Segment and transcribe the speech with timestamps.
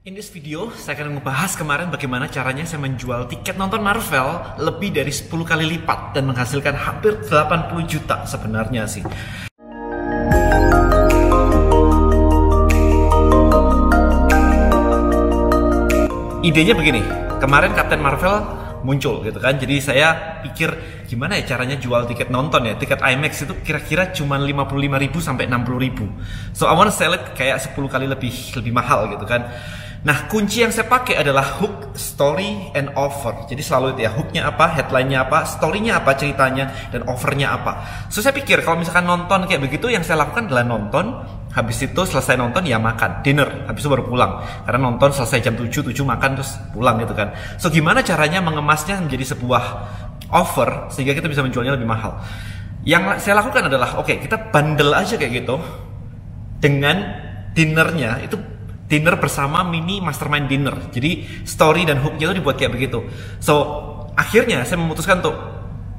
[0.00, 4.96] In this video, saya akan membahas kemarin bagaimana caranya saya menjual tiket nonton Marvel lebih
[4.96, 9.04] dari 10 kali lipat dan menghasilkan hampir 80 juta sebenarnya sih.
[16.48, 17.04] Idenya begini,
[17.36, 18.40] kemarin Captain Marvel
[18.80, 19.60] muncul gitu kan.
[19.60, 20.72] Jadi saya pikir
[21.04, 22.74] gimana ya caranya jual tiket nonton ya.
[22.80, 26.56] Tiket IMAX itu kira-kira cuma 55.000 sampai 60.000.
[26.56, 29.44] So I wanna sell it kayak 10 kali lebih lebih mahal gitu kan.
[30.00, 33.36] Nah, kunci yang saya pakai adalah hook, story, and offer.
[33.44, 37.72] Jadi selalu itu ya, hooknya apa, headline-nya apa, story-nya apa, ceritanya, dan offernya apa.
[38.08, 41.20] So saya pikir kalau misalkan nonton kayak begitu, yang saya lakukan adalah nonton,
[41.52, 44.40] habis itu selesai nonton ya makan, dinner, habis itu baru pulang.
[44.64, 47.36] Karena nonton selesai jam 7, 7 makan terus pulang gitu kan.
[47.60, 49.64] So gimana caranya mengemasnya menjadi sebuah
[50.32, 52.16] offer sehingga kita bisa menjualnya lebih mahal.
[52.88, 55.60] Yang saya lakukan adalah, oke okay, kita bundle aja kayak gitu
[56.56, 57.04] dengan
[57.52, 58.40] dinnernya itu
[58.90, 60.90] dinner bersama mini mastermind dinner.
[60.90, 63.06] Jadi story dan hooknya itu dibuat kayak begitu.
[63.38, 63.54] So
[64.18, 65.38] akhirnya saya memutuskan untuk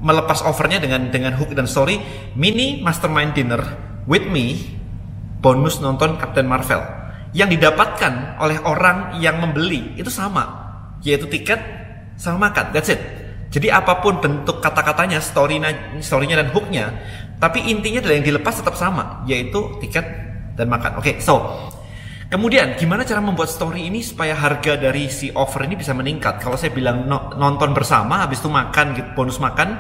[0.02, 2.01] melepas offernya dengan dengan hook dan story
[2.35, 3.61] mini mastermind dinner
[4.09, 4.57] with me
[5.39, 6.81] bonus nonton Captain Marvel
[7.31, 10.44] yang didapatkan oleh orang yang membeli itu sama
[11.05, 11.61] yaitu tiket
[12.17, 12.99] sama makan that's it
[13.53, 16.85] jadi apa pun bentuk kata-katanya story-nya story-nya dan hooknya
[17.38, 20.03] tapi intinya adalah yang dilepas tetap sama yaitu tiket
[20.57, 21.45] dan makan oke okay, so
[22.31, 26.39] Kemudian, gimana cara membuat story ini supaya harga dari si offer ini bisa meningkat?
[26.39, 29.75] Kalau saya bilang no, nonton bersama, habis itu makan, gitu, bonus makan,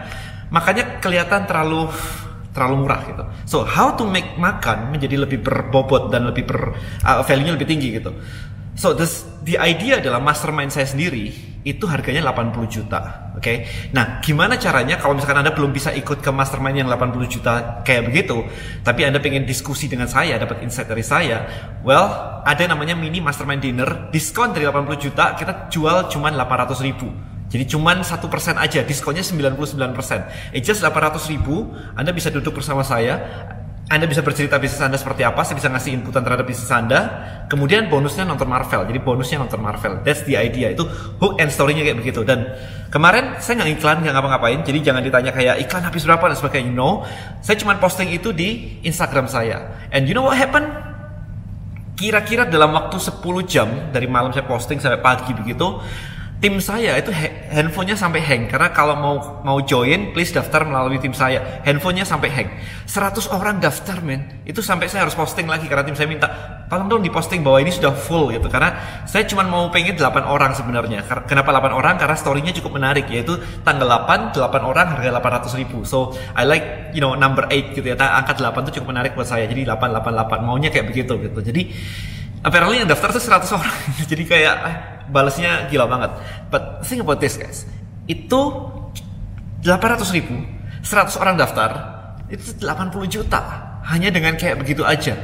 [0.51, 1.87] makanya kelihatan terlalu
[2.51, 3.23] terlalu murah gitu.
[3.47, 6.75] So, how to make makan menjadi lebih berbobot dan lebih ber
[7.07, 8.11] uh, value-nya lebih tinggi gitu.
[8.75, 13.31] So, this, the idea adalah mastermind saya sendiri itu harganya 80 juta.
[13.37, 13.41] Oke.
[13.41, 13.57] Okay?
[13.93, 18.09] Nah, gimana caranya kalau misalkan Anda belum bisa ikut ke mastermind yang 80 juta kayak
[18.09, 18.41] begitu,
[18.81, 21.45] tapi Anda pengen diskusi dengan saya, dapat insight dari saya,
[21.85, 27.09] well, ada namanya mini mastermind dinner, diskon dari 80 juta, kita jual cuma 800 ribu.
[27.51, 30.23] Jadi cuma satu persen aja, diskonnya 99 persen.
[30.55, 33.19] It just 800 ribu, Anda bisa duduk bersama saya,
[33.91, 36.99] anda bisa bercerita bisnis Anda seperti apa, saya bisa ngasih inputan terhadap bisnis Anda.
[37.51, 39.99] Kemudian bonusnya nonton Marvel, jadi bonusnya nonton Marvel.
[40.07, 40.87] That's the idea, itu
[41.19, 42.23] hook and story-nya kayak begitu.
[42.23, 42.55] Dan
[42.87, 46.71] kemarin saya nggak iklan, nggak ngapa-ngapain, jadi jangan ditanya kayak iklan habis berapa dan sebagainya.
[46.71, 47.03] No,
[47.43, 49.83] saya cuma posting itu di Instagram saya.
[49.91, 50.71] And you know what happened?
[51.99, 55.83] Kira-kira dalam waktu 10 jam dari malam saya posting sampai pagi begitu,
[56.41, 57.13] tim saya itu
[57.53, 58.49] handphonenya sampai hang.
[58.49, 59.15] Karena kalau mau
[59.45, 61.61] mau join please daftar melalui tim saya.
[61.61, 62.49] Handphonenya sampai hang.
[62.89, 64.41] 100 orang daftar men.
[64.41, 66.27] Itu sampai saya harus posting lagi karena tim saya minta
[66.65, 68.49] tolong dong diposting bahwa ini sudah full gitu.
[68.49, 68.73] Karena
[69.05, 71.05] saya cuma mau pengen 8 orang sebenarnya.
[71.29, 72.01] Kenapa 8 orang?
[72.01, 75.85] Karena storynya cukup menarik yaitu tanggal 8 8 orang harga 800 ribu.
[75.85, 77.95] So I like you know number 8 gitu ya.
[78.01, 79.45] Angka 8 itu cukup menarik buat saya.
[79.45, 81.37] Jadi 888 maunya kayak begitu gitu.
[81.37, 81.69] Jadi
[82.41, 83.77] apparently yang daftar tuh 100 orang.
[84.11, 84.75] Jadi kayak eh,
[85.09, 86.11] balasnya gila banget.
[86.49, 87.65] But think about this guys.
[88.05, 88.69] Itu
[89.61, 90.41] 800 ribu
[90.81, 91.69] 100 orang daftar
[92.29, 93.41] itu 80 juta.
[93.85, 95.17] Hanya dengan kayak begitu aja.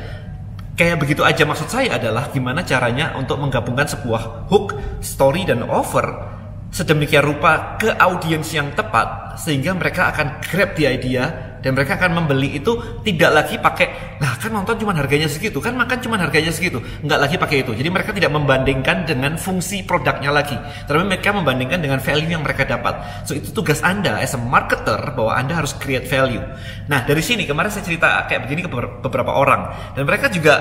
[0.77, 6.37] Kayak begitu aja maksud saya adalah gimana caranya untuk menggabungkan sebuah hook, story dan offer
[6.67, 12.11] sedemikian rupa ke audiens yang tepat sehingga mereka akan grab the idea dan mereka akan
[12.23, 16.49] membeli itu tidak lagi pakai nah kan nonton cuma harganya segitu kan makan cuma harganya
[16.53, 16.81] segitu.
[17.03, 17.71] Nggak lagi pakai itu.
[17.73, 22.65] Jadi mereka tidak membandingkan dengan fungsi produknya lagi tapi mereka membandingkan dengan value yang mereka
[22.65, 23.25] dapat.
[23.25, 26.41] So itu tugas anda as a marketer bahwa anda harus create value.
[26.89, 28.69] Nah dari sini kemarin saya cerita kayak begini ke
[29.01, 29.93] beberapa orang.
[29.97, 30.55] Dan mereka juga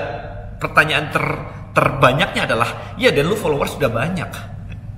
[0.57, 1.25] pertanyaan ter
[1.77, 4.56] terbanyaknya adalah ya dan lu followers sudah banyak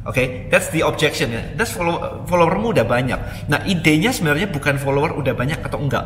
[0.10, 0.28] Oke, okay?
[0.50, 1.46] that's the objection ya.
[1.54, 3.46] That's follow, followermu udah banyak.
[3.46, 6.02] Nah, idenya sebenarnya bukan follower udah banyak atau enggak.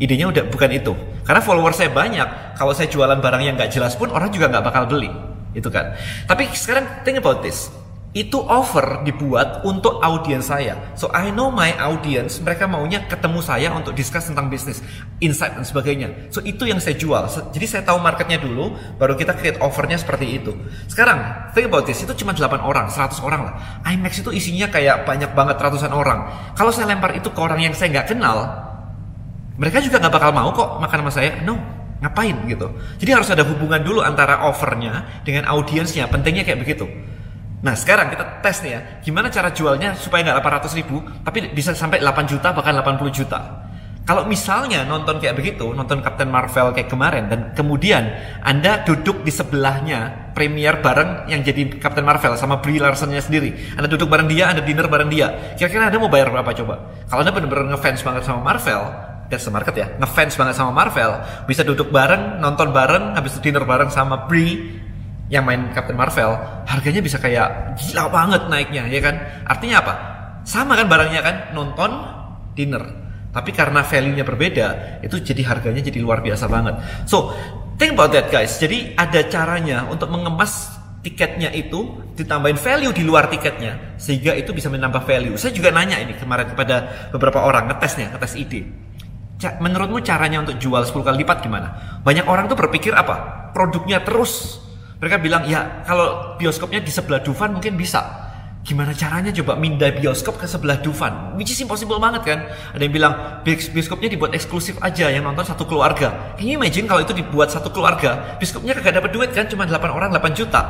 [0.00, 0.96] Idenya udah bukan itu.
[1.28, 4.64] Karena follower saya banyak, kalau saya jualan barang yang nggak jelas pun orang juga nggak
[4.64, 5.12] bakal beli,
[5.52, 5.92] itu kan.
[6.24, 7.68] Tapi sekarang think about this
[8.14, 10.94] itu offer dibuat untuk audiens saya.
[10.94, 14.78] So I know my audience, mereka maunya ketemu saya untuk discuss tentang bisnis,
[15.18, 16.30] insight dan sebagainya.
[16.30, 17.26] So itu yang saya jual.
[17.26, 18.70] Jadi saya tahu marketnya dulu,
[19.02, 20.54] baru kita create offernya seperti itu.
[20.86, 23.54] Sekarang, think about this, itu cuma 8 orang, 100 orang lah.
[23.82, 26.30] IMAX itu isinya kayak banyak banget ratusan orang.
[26.54, 28.46] Kalau saya lempar itu ke orang yang saya nggak kenal,
[29.58, 31.42] mereka juga nggak bakal mau kok makan sama saya.
[31.42, 31.58] No,
[31.98, 32.70] ngapain gitu.
[33.02, 36.06] Jadi harus ada hubungan dulu antara offernya dengan audiensnya.
[36.06, 36.86] Pentingnya kayak begitu.
[37.64, 41.72] Nah sekarang kita tes nih ya, gimana cara jualnya supaya nggak 800 ribu, tapi bisa
[41.72, 43.40] sampai 8 juta bahkan 80 juta.
[44.04, 48.04] Kalau misalnya nonton kayak begitu, nonton Captain Marvel kayak kemarin, dan kemudian
[48.44, 53.56] Anda duduk di sebelahnya premier bareng yang jadi Captain Marvel sama Brie Larsonnya sendiri.
[53.80, 55.56] Anda duduk bareng dia, Anda dinner bareng dia.
[55.56, 57.00] Kira-kira Anda mau bayar berapa coba?
[57.08, 58.92] Kalau Anda benar-benar ngefans banget sama Marvel,
[59.32, 63.48] that's the market ya, ngefans banget sama Marvel, bisa duduk bareng, nonton bareng, habis itu
[63.48, 64.83] dinner bareng sama Brie,
[65.32, 66.36] yang main Captain Marvel,
[66.68, 69.16] harganya bisa kayak gila banget naiknya, ya kan?
[69.48, 69.94] Artinya apa?
[70.44, 71.90] Sama kan barangnya kan, nonton,
[72.52, 72.84] dinner.
[73.34, 74.66] Tapi karena value-nya berbeda,
[75.02, 76.78] itu jadi harganya jadi luar biasa banget.
[77.08, 77.34] So,
[77.80, 78.54] think about that guys.
[78.60, 80.70] Jadi ada caranya untuk mengemas
[81.04, 85.36] tiketnya itu ditambahin value di luar tiketnya sehingga itu bisa menambah value.
[85.36, 88.64] Saya juga nanya ini kemarin kepada beberapa orang ngetesnya, ngetes ide.
[89.44, 92.00] Menurutmu caranya untuk jual 10 kali lipat gimana?
[92.00, 93.50] Banyak orang tuh berpikir apa?
[93.52, 94.63] Produknya terus.
[95.02, 98.22] Mereka bilang ya kalau bioskopnya di sebelah Dufan mungkin bisa.
[98.64, 101.36] Gimana caranya coba mindah bioskop ke sebelah Dufan?
[101.36, 102.38] Which is impossible banget kan?
[102.72, 103.12] Ada yang bilang
[103.44, 106.36] bioskopnya dibuat eksklusif aja yang nonton satu keluarga.
[106.40, 109.44] Can you imagine kalau itu dibuat satu keluarga bioskopnya kagak dapat duit kan?
[109.52, 110.62] Cuma 8 orang 8 juta.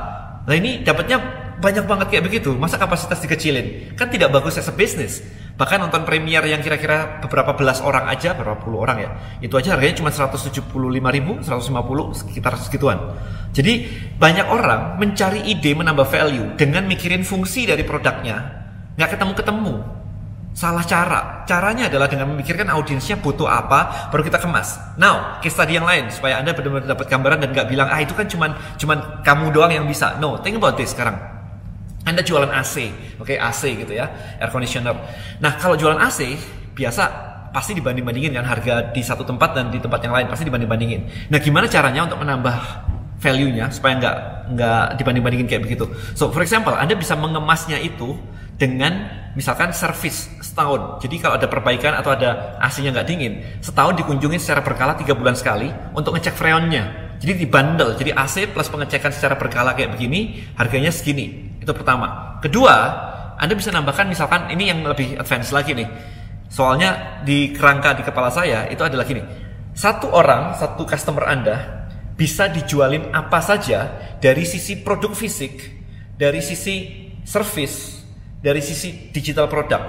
[0.45, 1.23] Nah ini dapatnya
[1.63, 2.51] banyak banget kayak begitu.
[2.59, 3.95] Masa kapasitas dikecilin?
[3.95, 5.23] Kan tidak bagus as a business
[5.55, 9.79] bahkan nonton premier yang kira-kira beberapa belas orang aja beberapa puluh orang ya itu aja
[9.79, 12.99] harganya cuma 175 ribu 150 sekitar segituan.
[13.55, 13.87] Jadi
[14.19, 18.67] banyak orang mencari ide menambah value dengan mikirin fungsi dari produknya
[18.99, 19.75] nggak ketemu-ketemu.
[20.55, 21.43] Salah cara.
[21.51, 24.79] Caranya adalah dengan memikirkan audiensnya butuh apa baru kita kemas.
[24.99, 28.15] Now case tadi yang lain supaya anda benar-benar dapat gambaran dan nggak bilang ah itu
[28.15, 30.19] kan cuman cuman kamu doang yang bisa.
[30.19, 31.34] No think about this sekarang
[32.05, 34.07] anda jualan AC, oke okay, AC gitu ya,
[34.37, 34.93] air conditioner.
[35.41, 36.37] Nah kalau jualan AC
[36.77, 37.03] biasa
[37.55, 41.31] pasti dibanding-bandingin kan harga di satu tempat dan di tempat yang lain pasti dibanding-bandingin.
[41.33, 42.57] Nah gimana caranya untuk menambah
[43.23, 44.17] value-nya supaya nggak
[44.53, 45.89] nggak dibanding-bandingin kayak begitu.
[46.13, 48.19] So for example, Anda bisa mengemasnya itu
[48.61, 51.01] dengan misalkan service setahun.
[51.03, 53.33] Jadi kalau ada perbaikan atau ada AC-nya nggak dingin,
[53.65, 57.17] setahun dikunjungi secara berkala tiga bulan sekali untuk ngecek freonnya.
[57.19, 61.54] Jadi di bundle, jadi AC plus pengecekan secara berkala kayak begini, harganya segini.
[61.65, 62.37] Itu pertama.
[62.45, 62.77] Kedua,
[63.41, 65.89] Anda bisa nambahkan misalkan ini yang lebih advance lagi nih.
[66.53, 69.25] Soalnya di kerangka di kepala saya itu adalah gini.
[69.73, 73.91] Satu orang, satu customer Anda bisa dijualin apa saja
[74.23, 75.73] dari sisi produk fisik,
[76.15, 78.07] dari sisi service,
[78.39, 79.89] dari sisi digital produk.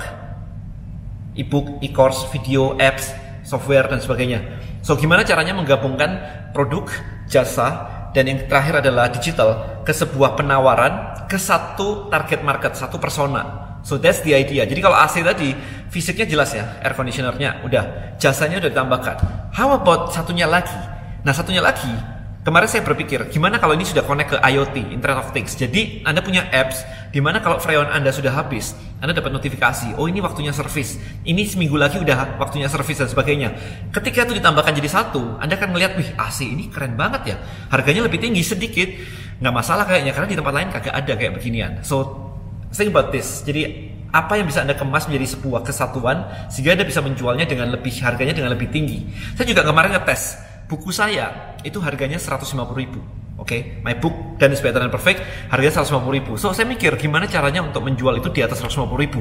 [1.35, 3.11] E-book, e-course, video, apps,
[3.43, 4.41] software dan sebagainya.
[4.81, 6.17] So gimana caranya menggabungkan
[6.55, 6.87] produk,
[7.27, 13.77] jasa, dan yang terakhir adalah digital ke sebuah penawaran ke satu target market, satu persona.
[13.85, 14.65] So that's the idea.
[14.65, 15.53] Jadi kalau AC tadi
[15.93, 19.15] fisiknya jelas ya, air conditionernya udah, jasanya udah ditambahkan.
[19.53, 20.77] How about satunya lagi?
[21.21, 25.33] Nah satunya lagi Kemarin saya berpikir, gimana kalau ini sudah connect ke IoT, Internet of
[25.33, 25.57] Things.
[25.57, 30.05] Jadi Anda punya apps di mana kalau freon Anda sudah habis, Anda dapat notifikasi, oh
[30.05, 33.49] ini waktunya service, ini seminggu lagi udah waktunya service dan sebagainya.
[33.89, 37.35] Ketika itu ditambahkan jadi satu, Anda akan melihat, wih AC ini keren banget ya,
[37.73, 38.93] harganya lebih tinggi sedikit,
[39.39, 41.71] nggak masalah kayaknya karena di tempat lain kagak ada kayak beginian.
[41.83, 42.25] So
[42.71, 43.43] think about this.
[43.43, 47.91] Jadi apa yang bisa Anda kemas menjadi sebuah kesatuan sehingga Anda bisa menjualnya dengan lebih
[47.99, 49.03] harganya dengan lebih tinggi.
[49.35, 50.39] Saya juga kemarin ngetes
[50.71, 53.03] buku saya itu harganya 150 ribu.
[53.35, 53.61] Oke, okay?
[53.83, 55.19] my book dan is better than perfect
[55.51, 56.31] harganya 150 ribu.
[56.39, 59.19] So saya mikir gimana caranya untuk menjual itu di atas 150 ribu.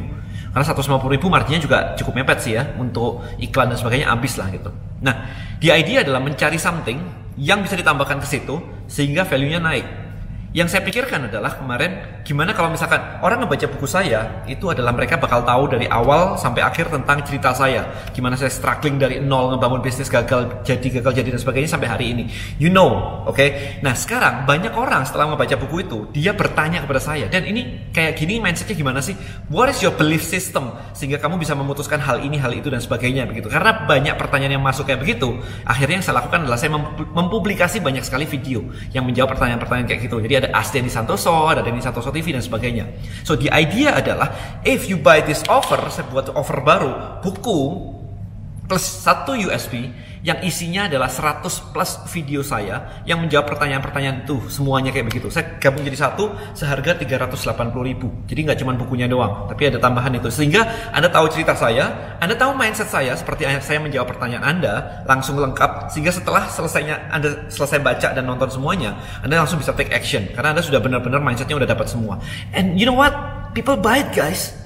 [0.54, 4.46] Karena 150 ribu marginnya juga cukup mepet sih ya untuk iklan dan sebagainya habis lah
[4.54, 4.70] gitu.
[5.02, 5.26] Nah,
[5.58, 7.02] the idea adalah mencari something
[7.34, 10.03] yang bisa ditambahkan ke situ sehingga value-nya naik.
[10.54, 15.18] Yang saya pikirkan adalah kemarin gimana kalau misalkan orang ngebaca buku saya itu adalah mereka
[15.18, 17.82] bakal tahu dari awal sampai akhir tentang cerita saya.
[18.14, 22.06] Gimana saya struggling dari nol ngebangun bisnis gagal jadi gagal jadi dan sebagainya sampai hari
[22.14, 22.30] ini.
[22.62, 22.86] You know,
[23.26, 23.34] oke?
[23.34, 23.82] Okay?
[23.82, 28.14] Nah sekarang banyak orang setelah membaca buku itu dia bertanya kepada saya dan ini kayak
[28.14, 29.18] gini mindsetnya gimana sih?
[29.50, 33.26] What is your belief system sehingga kamu bisa memutuskan hal ini hal itu dan sebagainya
[33.26, 33.50] begitu.
[33.50, 35.34] Karena banyak pertanyaan yang masuk kayak begitu.
[35.66, 36.70] Akhirnya yang saya lakukan adalah saya
[37.10, 38.62] mempublikasi banyak sekali video
[38.94, 40.22] yang menjawab pertanyaan-pertanyaan kayak gitu.
[40.22, 42.90] Jadi Asdeni Santoso, ada Denny Santoso TV dan sebagainya.
[43.22, 47.93] So the idea adalah if you buy this offer, saya buat offer baru, buku
[48.64, 49.92] plus satu USB
[50.24, 51.44] yang isinya adalah 100
[51.76, 55.28] plus video saya yang menjawab pertanyaan-pertanyaan itu semuanya kayak begitu.
[55.28, 57.44] Saya gabung jadi satu seharga 380
[57.84, 58.08] ribu.
[58.24, 60.32] Jadi nggak cuma bukunya doang, tapi ada tambahan itu.
[60.32, 60.64] Sehingga
[60.96, 65.92] Anda tahu cerita saya, Anda tahu mindset saya seperti saya menjawab pertanyaan Anda langsung lengkap.
[65.92, 70.56] Sehingga setelah selesainya Anda selesai baca dan nonton semuanya, Anda langsung bisa take action karena
[70.56, 72.16] Anda sudah benar-benar mindsetnya udah dapat semua.
[72.56, 73.12] And you know what?
[73.52, 74.56] People buy it guys.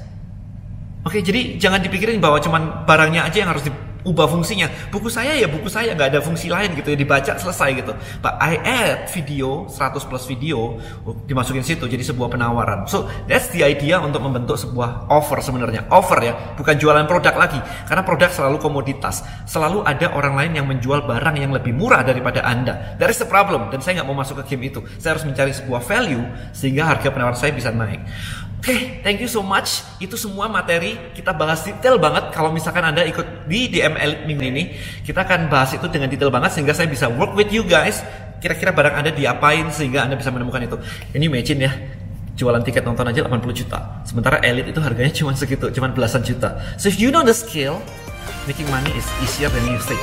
[1.03, 3.73] Oke, jadi jangan dipikirin bahwa cuman barangnya aja yang harus di
[4.07, 4.69] ubah fungsinya.
[4.93, 7.93] Buku saya ya buku saya nggak ada fungsi lain gitu ya dibaca selesai gitu.
[8.23, 12.87] But I add video 100 plus video oh, dimasukin situ jadi sebuah penawaran.
[12.87, 15.91] So that's the idea untuk membentuk sebuah offer sebenarnya.
[15.91, 17.59] Offer ya, bukan jualan produk lagi.
[17.89, 19.25] Karena produk selalu komoditas.
[19.49, 22.99] Selalu ada orang lain yang menjual barang yang lebih murah daripada Anda.
[23.01, 24.81] That is the problem dan saya nggak mau masuk ke game itu.
[25.01, 26.25] Saya harus mencari sebuah value
[26.55, 28.03] sehingga harga penawaran saya bisa naik.
[28.59, 29.87] Oke, okay, thank you so much.
[30.03, 32.35] Itu semua materi kita bahas detail banget.
[32.35, 34.63] Kalau misalkan Anda ikut di DM Elite minggu ini,
[35.07, 38.03] kita akan bahas itu dengan detail banget sehingga saya bisa work with you guys
[38.43, 40.77] kira-kira barang Anda diapain sehingga Anda bisa menemukan itu.
[41.15, 41.73] Ini imagine ya,
[42.39, 44.03] jualan tiket nonton aja 80 juta.
[44.07, 46.59] Sementara elit itu harganya cuma segitu, cuma belasan juta.
[46.79, 47.79] So if you know the skill,
[48.51, 50.03] making money is easier than you think.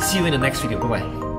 [0.00, 0.80] See you in the next video.
[0.80, 1.31] Bye bye.